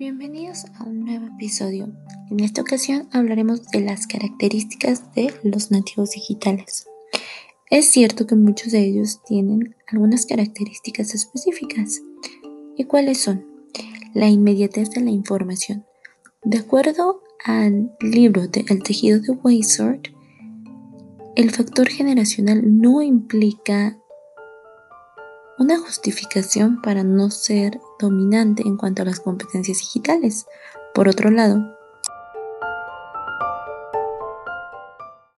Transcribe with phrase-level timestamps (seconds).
[0.00, 1.92] Bienvenidos a un nuevo episodio.
[2.30, 6.88] En esta ocasión hablaremos de las características de los nativos digitales.
[7.68, 12.00] Es cierto que muchos de ellos tienen algunas características específicas.
[12.78, 13.44] ¿Y cuáles son?
[14.14, 15.84] La inmediatez de la información.
[16.44, 20.08] De acuerdo al libro de El tejido de Weisort,
[21.36, 23.98] el factor generacional no implica
[25.60, 30.46] una justificación para no ser dominante en cuanto a las competencias digitales.
[30.94, 31.76] Por otro lado,